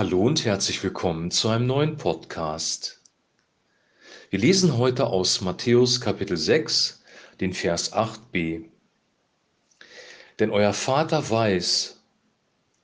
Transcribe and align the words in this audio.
Hallo 0.00 0.22
und 0.22 0.46
herzlich 0.46 0.82
willkommen 0.82 1.30
zu 1.30 1.50
einem 1.50 1.66
neuen 1.66 1.98
Podcast. 1.98 3.02
Wir 4.30 4.38
lesen 4.38 4.78
heute 4.78 5.04
aus 5.08 5.42
Matthäus 5.42 6.00
Kapitel 6.00 6.38
6, 6.38 7.02
den 7.38 7.52
Vers 7.52 7.92
8b. 7.92 8.64
Denn 10.38 10.50
euer 10.52 10.72
Vater 10.72 11.28
weiß, 11.28 12.00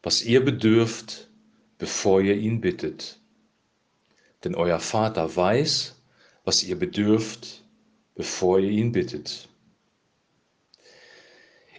was 0.03 0.25
ihr 0.25 0.45
bedürft, 0.45 1.31
bevor 1.79 2.21
ihr 2.21 2.37
ihn 2.37 2.61
bittet. 2.61 3.19
Denn 4.45 4.55
euer 4.55 4.79
Vater 4.79 5.35
weiß, 5.35 5.97
was 6.45 6.65
ihr 6.65 6.79
bedürft, 6.79 7.65
bevor 8.15 8.59
ihr 8.59 8.69
ihn 8.69 8.93
bittet. 8.93 9.49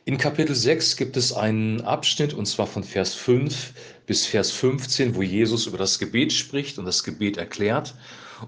In 0.07 0.17
Kapitel 0.17 0.55
6 0.55 0.95
gibt 0.95 1.17
es 1.17 1.33
einen 1.33 1.81
Abschnitt, 1.81 2.33
und 2.33 2.45
zwar 2.45 2.65
von 2.65 2.85
Vers 2.85 3.13
5 3.13 3.73
bis 4.05 4.25
Vers 4.25 4.51
15, 4.51 5.15
wo 5.15 5.21
Jesus 5.21 5.67
über 5.67 5.77
das 5.77 5.99
Gebet 5.99 6.31
spricht 6.31 6.79
und 6.79 6.85
das 6.85 7.03
Gebet 7.03 7.35
erklärt. 7.35 7.93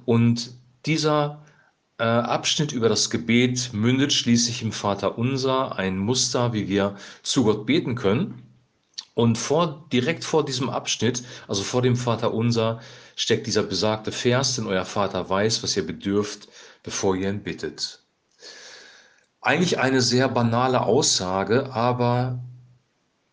Und 0.05 0.52
dieser 0.86 1.44
äh, 1.98 2.03
Abschnitt 2.03 2.72
über 2.72 2.88
das 2.88 3.09
Gebet 3.09 3.73
mündet 3.73 4.14
schließlich 4.14 4.62
im 4.62 4.72
Vater 4.72 5.17
Unser, 5.17 5.77
ein 5.77 5.98
Muster, 5.98 6.53
wie 6.53 6.70
wir 6.70 6.95
zu 7.23 7.44
Gott 7.44 7.66
beten 7.66 7.95
können. 7.95 8.41
Und 9.14 9.38
vor, 9.38 9.86
direkt 9.91 10.23
vor 10.23 10.45
diesem 10.45 10.70
Abschnitt, 10.70 11.23
also 11.50 11.64
vor 11.64 11.81
dem 11.81 11.98
Vater 11.98 12.34
Unser, 12.34 12.80
steckt 13.17 13.48
dieser 13.48 13.64
besagte 13.64 14.14
Vers, 14.14 14.55
denn 14.55 14.66
euer 14.66 14.86
Vater 14.86 15.30
weiß, 15.30 15.62
was 15.62 15.76
ihr 15.76 15.86
bedürft, 15.86 16.48
bevor 16.84 17.17
ihr 17.17 17.28
ihn 17.28 17.44
bittet. 17.44 18.00
Eigentlich 19.42 19.80
eine 19.80 20.02
sehr 20.02 20.28
banale 20.28 20.82
Aussage, 20.82 21.72
aber 21.74 22.44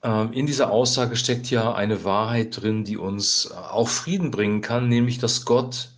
ähm, 0.02 0.32
in 0.32 0.46
dieser 0.46 0.70
Aussage 0.70 1.16
steckt 1.16 1.50
ja 1.50 1.74
eine 1.74 2.04
Wahrheit 2.04 2.60
drin, 2.62 2.84
die 2.84 2.96
uns 2.96 3.46
äh, 3.46 3.54
auch 3.54 3.88
Frieden 3.88 4.30
bringen 4.30 4.60
kann, 4.60 4.88
nämlich 4.88 5.18
dass 5.18 5.44
Gott 5.44 5.90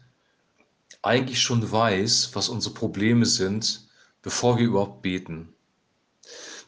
eigentlich 1.02 1.40
schon 1.42 1.70
weiß, 1.70 2.30
was 2.32 2.48
unsere 2.48 2.74
Probleme 2.74 3.26
sind, 3.26 3.86
bevor 4.22 4.58
wir 4.58 4.66
überhaupt 4.66 5.02
beten. 5.02 5.52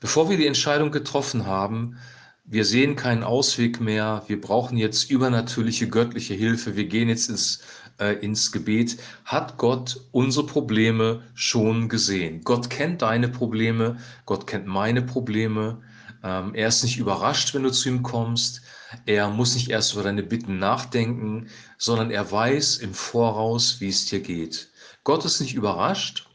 Bevor 0.00 0.30
wir 0.30 0.36
die 0.36 0.46
Entscheidung 0.46 0.90
getroffen 0.90 1.46
haben, 1.46 1.98
wir 2.44 2.64
sehen 2.64 2.96
keinen 2.96 3.22
Ausweg 3.22 3.80
mehr, 3.80 4.22
wir 4.26 4.40
brauchen 4.40 4.76
jetzt 4.76 5.10
übernatürliche 5.10 5.88
göttliche 5.88 6.34
Hilfe, 6.34 6.76
wir 6.76 6.86
gehen 6.86 7.08
jetzt 7.08 7.28
ins 7.28 7.62
äh, 8.00 8.14
ins 8.14 8.50
Gebet, 8.50 8.98
hat 9.24 9.56
Gott 9.58 10.00
unsere 10.10 10.46
Probleme 10.46 11.22
schon 11.34 11.88
gesehen. 11.88 12.42
Gott 12.42 12.70
kennt 12.70 13.02
deine 13.02 13.28
Probleme, 13.28 13.98
Gott 14.26 14.46
kennt 14.46 14.66
meine 14.66 15.02
Probleme. 15.02 15.82
Ähm, 16.22 16.54
er 16.54 16.68
ist 16.68 16.82
nicht 16.82 16.98
überrascht, 16.98 17.54
wenn 17.54 17.62
du 17.62 17.70
zu 17.70 17.88
ihm 17.88 18.02
kommst. 18.02 18.62
Er 19.06 19.28
muss 19.28 19.54
nicht 19.54 19.70
erst 19.70 19.92
über 19.94 20.02
deine 20.02 20.22
Bitten 20.22 20.58
nachdenken, 20.58 21.48
sondern 21.78 22.10
er 22.10 22.30
weiß 22.30 22.78
im 22.78 22.94
Voraus, 22.94 23.80
wie 23.80 23.88
es 23.88 24.06
dir 24.06 24.20
geht. 24.20 24.70
Gott 25.04 25.24
ist 25.24 25.40
nicht 25.40 25.54
überrascht 25.54 26.26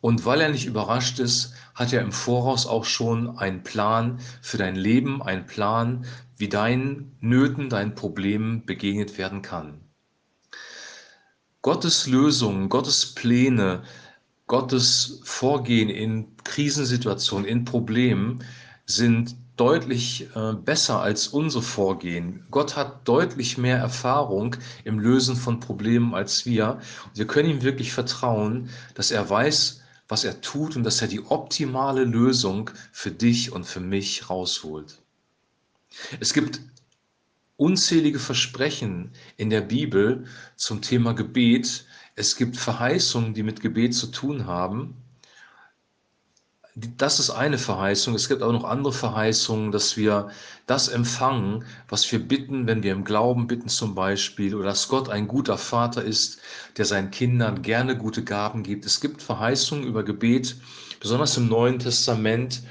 und 0.00 0.24
weil 0.24 0.40
er 0.40 0.48
nicht 0.48 0.66
überrascht 0.66 1.18
ist, 1.18 1.54
hat 1.74 1.92
er 1.92 2.02
im 2.02 2.12
Voraus 2.12 2.66
auch 2.66 2.84
schon 2.84 3.38
einen 3.38 3.62
Plan 3.62 4.20
für 4.42 4.58
dein 4.58 4.76
Leben, 4.76 5.22
einen 5.22 5.46
Plan, 5.46 6.06
wie 6.36 6.48
deinen 6.48 7.16
Nöten, 7.20 7.68
deinen 7.68 7.94
Problemen 7.94 8.64
begegnet 8.64 9.18
werden 9.18 9.42
kann. 9.42 9.87
Gottes 11.62 12.06
Lösungen, 12.06 12.68
Gottes 12.68 13.14
Pläne, 13.14 13.82
Gottes 14.46 15.20
Vorgehen 15.24 15.88
in 15.90 16.36
Krisensituationen, 16.44 17.46
in 17.46 17.64
Problemen 17.64 18.44
sind 18.86 19.36
deutlich 19.56 20.28
äh, 20.34 20.54
besser 20.54 21.00
als 21.00 21.28
unser 21.28 21.60
Vorgehen. 21.60 22.46
Gott 22.50 22.76
hat 22.76 23.06
deutlich 23.06 23.58
mehr 23.58 23.76
Erfahrung 23.76 24.56
im 24.84 24.98
Lösen 25.00 25.36
von 25.36 25.60
Problemen 25.60 26.14
als 26.14 26.46
wir. 26.46 26.78
Und 27.06 27.18
wir 27.18 27.26
können 27.26 27.50
ihm 27.50 27.62
wirklich 27.62 27.92
vertrauen, 27.92 28.70
dass 28.94 29.10
er 29.10 29.28
weiß, 29.28 29.82
was 30.06 30.24
er 30.24 30.40
tut 30.40 30.76
und 30.76 30.84
dass 30.84 31.02
er 31.02 31.08
die 31.08 31.26
optimale 31.26 32.04
Lösung 32.04 32.70
für 32.92 33.10
dich 33.10 33.52
und 33.52 33.64
für 33.64 33.80
mich 33.80 34.30
rausholt. 34.30 34.98
Es 36.20 36.32
gibt 36.32 36.60
unzählige 37.58 38.20
Versprechen 38.20 39.10
in 39.36 39.50
der 39.50 39.60
Bibel 39.60 40.24
zum 40.56 40.80
Thema 40.80 41.12
Gebet. 41.12 41.84
Es 42.14 42.36
gibt 42.36 42.56
Verheißungen, 42.56 43.34
die 43.34 43.42
mit 43.42 43.60
Gebet 43.60 43.94
zu 43.94 44.06
tun 44.06 44.46
haben. 44.46 44.96
Das 46.96 47.18
ist 47.18 47.30
eine 47.30 47.58
Verheißung. 47.58 48.14
Es 48.14 48.28
gibt 48.28 48.44
auch 48.44 48.52
noch 48.52 48.62
andere 48.62 48.92
Verheißungen, 48.92 49.72
dass 49.72 49.96
wir 49.96 50.30
das 50.66 50.86
empfangen, 50.86 51.64
was 51.88 52.10
wir 52.12 52.20
bitten, 52.20 52.68
wenn 52.68 52.84
wir 52.84 52.92
im 52.92 53.02
Glauben 53.02 53.48
bitten 53.48 53.68
zum 53.68 53.96
Beispiel, 53.96 54.54
oder 54.54 54.66
dass 54.66 54.86
Gott 54.86 55.08
ein 55.08 55.26
guter 55.26 55.58
Vater 55.58 56.04
ist, 56.04 56.38
der 56.76 56.84
seinen 56.84 57.10
Kindern 57.10 57.62
gerne 57.62 57.96
gute 57.96 58.22
Gaben 58.22 58.62
gibt. 58.62 58.86
Es 58.86 59.00
gibt 59.00 59.20
Verheißungen 59.20 59.84
über 59.84 60.04
Gebet, 60.04 60.56
besonders 61.00 61.36
im 61.36 61.48
Neuen 61.48 61.80
Testament, 61.80 62.62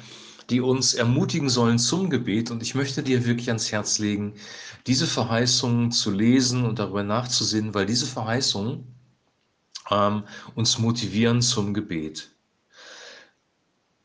die 0.50 0.62
uns 0.62 0.94
ermutigen 0.94 1.50
sollen 1.50 1.80
zum 1.80 2.10
Gebet. 2.10 2.52
Und 2.52 2.64
ich 2.64 2.76
möchte 2.76 3.04
dir 3.04 3.26
wirklich 3.26 3.50
ans 3.50 3.72
Herz 3.72 4.00
legen, 4.00 4.34
diese 4.86 5.08
Verheißungen 5.08 5.92
zu 5.92 6.12
lesen 6.12 6.66
und 6.66 6.80
darüber 6.80 7.04
nachzusinnen, 7.04 7.74
weil 7.74 7.86
diese 7.86 8.06
Verheißungen 8.06 8.86
ähm, 9.92 10.24
uns 10.56 10.78
motivieren 10.78 11.42
zum 11.42 11.74
Gebet. 11.74 12.30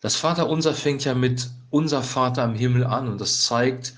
Das 0.01 0.17
Vaterunser 0.17 0.75
fängt 0.75 1.05
ja 1.05 1.15
mit 1.15 1.49
unser 1.71 2.03
Vater 2.03 2.45
im 2.45 2.55
Himmel 2.55 2.85
an 2.85 3.09
und 3.09 3.21
das 3.21 3.43
zeigt, 3.43 3.95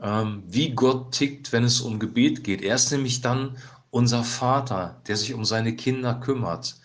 ähm, 0.00 0.42
wie 0.46 0.70
Gott 0.70 1.12
tickt, 1.12 1.52
wenn 1.52 1.64
es 1.64 1.80
um 1.80 1.98
Gebet 1.98 2.44
geht. 2.44 2.62
Er 2.62 2.74
ist 2.74 2.92
nämlich 2.92 3.22
dann 3.22 3.56
unser 3.90 4.24
Vater, 4.24 5.00
der 5.06 5.16
sich 5.16 5.34
um 5.34 5.44
seine 5.44 5.74
Kinder 5.74 6.14
kümmert. 6.14 6.76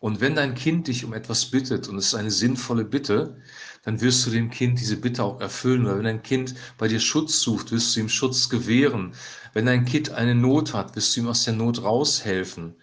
Und 0.00 0.20
wenn 0.20 0.36
dein 0.36 0.54
Kind 0.54 0.86
dich 0.86 1.04
um 1.04 1.12
etwas 1.12 1.46
bittet 1.46 1.88
und 1.88 1.98
es 1.98 2.06
ist 2.08 2.14
eine 2.14 2.30
sinnvolle 2.30 2.84
Bitte, 2.84 3.36
dann 3.82 4.00
wirst 4.00 4.26
du 4.26 4.30
dem 4.30 4.50
Kind 4.50 4.78
diese 4.80 4.96
Bitte 4.96 5.24
auch 5.24 5.40
erfüllen. 5.40 5.86
Oder 5.86 5.98
wenn 5.98 6.04
dein 6.04 6.22
Kind 6.22 6.54
bei 6.76 6.86
dir 6.88 7.00
Schutz 7.00 7.40
sucht, 7.40 7.72
wirst 7.72 7.96
du 7.96 8.00
ihm 8.00 8.08
Schutz 8.08 8.48
gewähren. 8.48 9.12
Wenn 9.54 9.66
dein 9.66 9.84
Kind 9.84 10.10
eine 10.10 10.34
Not 10.34 10.72
hat, 10.72 10.94
wirst 10.94 11.16
du 11.16 11.20
ihm 11.20 11.28
aus 11.28 11.44
der 11.44 11.54
Not 11.54 11.82
raushelfen. 11.82 12.76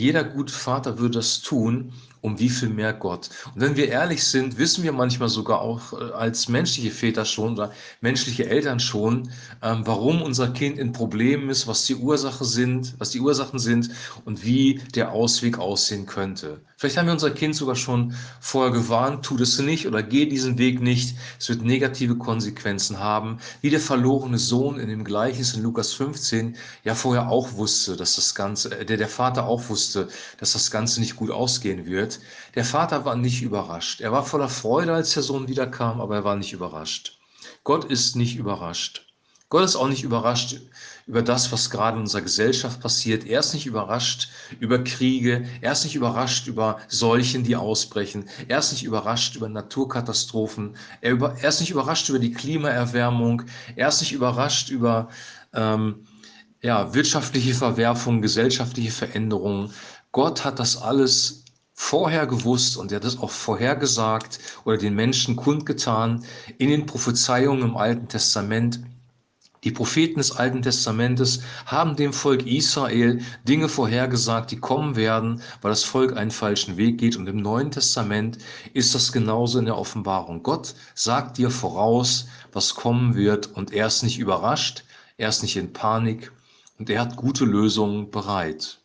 Jeder 0.00 0.24
gute 0.24 0.54
Vater 0.54 0.98
würde 0.98 1.18
das 1.18 1.42
tun, 1.42 1.92
um 2.22 2.38
wie 2.38 2.48
viel 2.48 2.68
mehr 2.68 2.92
Gott. 2.92 3.30
Und 3.54 3.60
wenn 3.60 3.76
wir 3.76 3.88
ehrlich 3.88 4.24
sind, 4.24 4.58
wissen 4.58 4.84
wir 4.84 4.92
manchmal 4.92 5.28
sogar 5.28 5.60
auch 5.60 5.92
äh, 5.92 6.12
als 6.12 6.48
menschliche 6.48 6.90
Väter 6.90 7.24
schon 7.24 7.54
oder 7.54 7.72
menschliche 8.00 8.46
Eltern 8.46 8.80
schon, 8.80 9.30
ähm, 9.62 9.82
warum 9.84 10.22
unser 10.22 10.48
Kind 10.48 10.78
in 10.78 10.92
Problemen 10.92 11.50
ist, 11.50 11.66
was 11.66 11.84
die 11.84 11.96
Ursache 11.96 12.44
sind, 12.44 12.94
was 12.98 13.10
die 13.10 13.20
Ursachen 13.20 13.58
sind 13.58 13.90
und 14.24 14.44
wie 14.44 14.80
der 14.94 15.12
Ausweg 15.12 15.58
aussehen 15.58 16.06
könnte. 16.06 16.60
Vielleicht 16.76 16.96
haben 16.96 17.06
wir 17.06 17.12
unser 17.12 17.30
Kind 17.30 17.54
sogar 17.54 17.76
schon 17.76 18.14
vorher 18.40 18.72
gewarnt, 18.72 19.24
tu 19.24 19.36
das 19.36 19.58
nicht 19.58 19.86
oder 19.86 20.02
geh 20.02 20.24
diesen 20.26 20.56
Weg 20.56 20.80
nicht. 20.80 21.16
Es 21.38 21.48
wird 21.50 21.62
negative 21.62 22.16
Konsequenzen 22.16 22.98
haben, 22.98 23.38
wie 23.60 23.68
der 23.68 23.80
verlorene 23.80 24.38
Sohn 24.38 24.78
in 24.78 24.88
dem 24.88 25.04
Gleichnis 25.04 25.54
in 25.54 25.62
Lukas 25.62 25.92
15 25.92 26.56
ja 26.84 26.94
vorher 26.94 27.28
auch 27.28 27.52
wusste, 27.52 27.96
dass 27.96 28.16
das 28.16 28.34
Ganze, 28.34 28.78
äh, 28.78 28.86
der 28.86 28.96
der 28.96 29.08
Vater 29.08 29.46
auch 29.46 29.68
wusste, 29.68 29.89
dass 29.92 30.52
das 30.52 30.70
Ganze 30.70 31.00
nicht 31.00 31.16
gut 31.16 31.30
ausgehen 31.30 31.86
wird 31.86 32.00
wird. 32.00 32.20
Der 32.54 32.64
Vater 32.64 33.04
war 33.04 33.16
nicht 33.16 33.42
überrascht. 33.42 34.00
Er 34.00 34.12
war 34.12 34.24
voller 34.24 34.48
Freude, 34.48 34.94
als 34.94 35.12
der 35.12 35.22
Sohn 35.22 35.48
wiederkam, 35.48 36.00
aber 36.00 36.16
er 36.16 36.24
war 36.24 36.36
nicht 36.36 36.52
überrascht. 36.52 37.18
Gott 37.64 37.84
ist 37.84 38.16
nicht 38.16 38.36
überrascht. 38.36 39.06
Gott 39.50 39.64
ist 39.64 39.74
auch 39.74 39.88
nicht 39.88 40.04
überrascht 40.04 40.60
über 41.08 41.22
das, 41.22 41.50
was 41.50 41.70
gerade 41.70 41.96
in 41.96 42.02
unserer 42.02 42.22
Gesellschaft 42.22 42.80
passiert. 42.80 43.26
Er 43.26 43.40
ist 43.40 43.52
nicht 43.52 43.66
überrascht 43.66 44.28
über 44.60 44.78
Kriege. 44.84 45.44
Er 45.60 45.72
ist 45.72 45.82
nicht 45.82 45.96
überrascht 45.96 46.46
über 46.46 46.78
Seuchen, 46.86 47.42
die 47.42 47.56
ausbrechen. 47.56 48.28
Er 48.46 48.60
ist 48.60 48.70
nicht 48.70 48.84
überrascht 48.84 49.34
über 49.34 49.48
Naturkatastrophen. 49.48 50.76
Er, 51.00 51.12
über, 51.12 51.36
er 51.40 51.48
ist 51.48 51.58
nicht 51.58 51.70
überrascht 51.70 52.08
über 52.08 52.20
die 52.20 52.32
Klimaerwärmung. 52.32 53.42
Er 53.74 53.88
ist 53.88 54.00
nicht 54.00 54.12
überrascht 54.12 54.70
über 54.70 55.08
ähm, 55.52 56.06
ja, 56.62 56.92
wirtschaftliche 56.92 57.54
Verwerfungen, 57.54 58.22
gesellschaftliche 58.22 58.90
Veränderungen. 58.90 59.72
Gott 60.12 60.44
hat 60.44 60.58
das 60.58 60.76
alles 60.80 61.44
vorher 61.72 62.26
gewusst 62.26 62.76
und 62.76 62.92
er 62.92 62.96
hat 62.96 63.04
es 63.04 63.18
auch 63.18 63.30
vorhergesagt 63.30 64.38
oder 64.64 64.76
den 64.76 64.94
Menschen 64.94 65.36
kundgetan 65.36 66.24
in 66.58 66.68
den 66.68 66.84
Prophezeiungen 66.84 67.62
im 67.62 67.76
Alten 67.76 68.08
Testament. 68.08 68.80
Die 69.64 69.70
Propheten 69.70 70.18
des 70.18 70.32
Alten 70.32 70.62
Testamentes 70.62 71.42
haben 71.66 71.96
dem 71.96 72.12
Volk 72.12 72.46
Israel 72.46 73.20
Dinge 73.46 73.68
vorhergesagt, 73.68 74.50
die 74.50 74.58
kommen 74.58 74.96
werden, 74.96 75.42
weil 75.60 75.70
das 75.70 75.84
Volk 75.84 76.16
einen 76.16 76.30
falschen 76.30 76.76
Weg 76.78 76.98
geht. 76.98 77.16
Und 77.16 77.26
im 77.26 77.36
Neuen 77.36 77.70
Testament 77.70 78.38
ist 78.72 78.94
das 78.94 79.12
genauso 79.12 79.58
in 79.58 79.66
der 79.66 79.76
Offenbarung. 79.76 80.42
Gott 80.42 80.74
sagt 80.94 81.36
dir 81.36 81.50
voraus, 81.50 82.26
was 82.52 82.74
kommen 82.74 83.14
wird 83.14 83.48
und 83.48 83.72
er 83.72 83.86
ist 83.86 84.02
nicht 84.02 84.18
überrascht, 84.18 84.84
er 85.18 85.28
ist 85.28 85.42
nicht 85.42 85.56
in 85.56 85.74
Panik 85.74 86.32
und 86.80 86.88
er 86.88 87.02
hat 87.02 87.14
gute 87.14 87.44
Lösungen 87.44 88.10
bereit. 88.10 88.78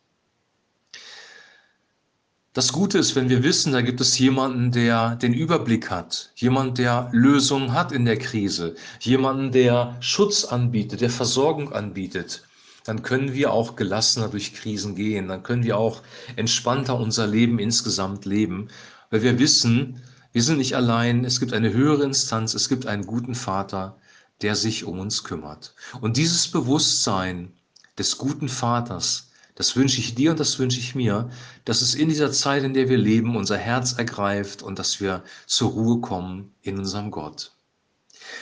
Das 2.52 2.72
Gute 2.72 2.98
ist, 2.98 3.16
wenn 3.16 3.30
wir 3.30 3.42
wissen, 3.42 3.72
da 3.72 3.80
gibt 3.80 4.02
es 4.02 4.18
jemanden, 4.18 4.70
der 4.70 5.16
den 5.16 5.32
Überblick 5.32 5.90
hat, 5.90 6.30
jemand, 6.36 6.76
der 6.76 7.08
Lösungen 7.12 7.72
hat 7.72 7.92
in 7.92 8.04
der 8.04 8.18
Krise, 8.18 8.76
jemanden, 9.00 9.50
der 9.50 9.96
Schutz 10.00 10.44
anbietet, 10.44 11.00
der 11.00 11.08
Versorgung 11.08 11.72
anbietet, 11.72 12.44
dann 12.84 13.02
können 13.02 13.32
wir 13.32 13.50
auch 13.52 13.76
gelassener 13.76 14.28
durch 14.28 14.52
Krisen 14.52 14.94
gehen, 14.94 15.28
dann 15.28 15.42
können 15.42 15.64
wir 15.64 15.78
auch 15.78 16.02
entspannter 16.36 16.98
unser 16.98 17.26
Leben 17.26 17.58
insgesamt 17.58 18.26
leben, 18.26 18.68
weil 19.10 19.22
wir 19.22 19.38
wissen, 19.38 20.02
wir 20.32 20.42
sind 20.42 20.58
nicht 20.58 20.76
allein, 20.76 21.24
es 21.24 21.40
gibt 21.40 21.54
eine 21.54 21.72
höhere 21.72 22.04
Instanz, 22.04 22.52
es 22.52 22.68
gibt 22.68 22.84
einen 22.84 23.06
guten 23.06 23.34
Vater, 23.34 23.96
der 24.42 24.54
sich 24.54 24.84
um 24.84 24.98
uns 24.98 25.24
kümmert. 25.24 25.74
Und 26.02 26.18
dieses 26.18 26.48
Bewusstsein 26.48 27.52
des 27.98 28.18
guten 28.18 28.48
Vaters, 28.48 29.30
das 29.56 29.74
wünsche 29.74 30.00
ich 30.00 30.14
dir 30.14 30.32
und 30.32 30.40
das 30.40 30.58
wünsche 30.58 30.78
ich 30.78 30.94
mir, 30.94 31.30
dass 31.64 31.80
es 31.80 31.94
in 31.94 32.10
dieser 32.10 32.30
Zeit, 32.30 32.62
in 32.62 32.74
der 32.74 32.88
wir 32.90 32.98
leben, 32.98 33.36
unser 33.36 33.56
Herz 33.56 33.94
ergreift 33.94 34.62
und 34.62 34.78
dass 34.78 35.00
wir 35.00 35.24
zur 35.46 35.70
Ruhe 35.70 36.00
kommen 36.00 36.54
in 36.62 36.78
unserem 36.78 37.10
Gott. 37.10 37.52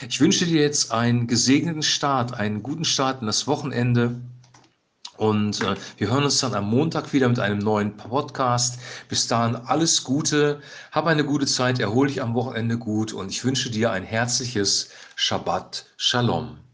Ich 0.09 0.19
wünsche 0.19 0.45
dir 0.45 0.61
jetzt 0.61 0.91
einen 0.91 1.27
gesegneten 1.27 1.83
Start, 1.83 2.33
einen 2.33 2.63
guten 2.63 2.85
Start 2.85 3.21
in 3.21 3.27
das 3.27 3.47
Wochenende. 3.47 4.19
Und 5.17 5.61
äh, 5.61 5.75
wir 5.97 6.09
hören 6.09 6.25
uns 6.25 6.39
dann 6.39 6.53
am 6.53 6.69
Montag 6.69 7.13
wieder 7.13 7.29
mit 7.29 7.39
einem 7.39 7.59
neuen 7.59 7.95
Podcast. 7.95 8.77
Bis 9.07 9.27
dahin 9.27 9.55
alles 9.55 10.03
Gute, 10.03 10.59
hab 10.91 11.05
eine 11.05 11.23
gute 11.23 11.45
Zeit, 11.45 11.79
erhol 11.79 12.07
dich 12.07 12.21
am 12.21 12.33
Wochenende 12.33 12.77
gut 12.77 13.13
und 13.13 13.29
ich 13.29 13.45
wünsche 13.45 13.69
dir 13.69 13.91
ein 13.91 14.03
herzliches 14.03 14.89
Shabbat 15.15 15.85
Shalom. 15.95 16.64